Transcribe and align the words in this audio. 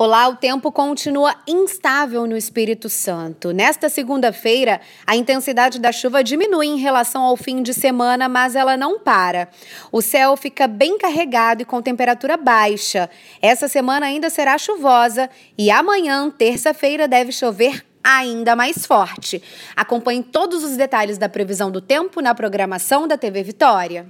Olá, 0.00 0.28
o 0.28 0.36
tempo 0.36 0.70
continua 0.70 1.34
instável 1.44 2.24
no 2.24 2.36
Espírito 2.36 2.88
Santo. 2.88 3.50
Nesta 3.50 3.88
segunda-feira, 3.88 4.80
a 5.04 5.16
intensidade 5.16 5.80
da 5.80 5.90
chuva 5.90 6.22
diminui 6.22 6.68
em 6.68 6.78
relação 6.78 7.22
ao 7.22 7.36
fim 7.36 7.64
de 7.64 7.74
semana, 7.74 8.28
mas 8.28 8.54
ela 8.54 8.76
não 8.76 9.00
para. 9.00 9.48
O 9.90 10.00
céu 10.00 10.36
fica 10.36 10.68
bem 10.68 10.96
carregado 10.98 11.62
e 11.62 11.64
com 11.64 11.82
temperatura 11.82 12.36
baixa. 12.36 13.10
Essa 13.42 13.66
semana 13.66 14.06
ainda 14.06 14.30
será 14.30 14.56
chuvosa 14.56 15.28
e 15.58 15.68
amanhã, 15.68 16.30
terça-feira, 16.30 17.08
deve 17.08 17.32
chover 17.32 17.84
ainda 18.04 18.54
mais 18.54 18.86
forte. 18.86 19.42
Acompanhe 19.74 20.22
todos 20.22 20.62
os 20.62 20.76
detalhes 20.76 21.18
da 21.18 21.28
previsão 21.28 21.72
do 21.72 21.80
tempo 21.80 22.20
na 22.20 22.36
programação 22.36 23.08
da 23.08 23.18
TV 23.18 23.42
Vitória. 23.42 24.06